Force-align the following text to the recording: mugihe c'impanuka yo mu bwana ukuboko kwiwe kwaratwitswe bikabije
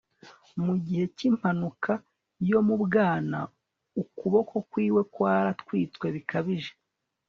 mugihe 0.65 1.03
c'impanuka 1.15 1.91
yo 2.49 2.59
mu 2.67 2.75
bwana 2.83 3.39
ukuboko 4.01 4.55
kwiwe 4.69 5.01
kwaratwitswe 5.13 6.05
bikabije 6.15 6.71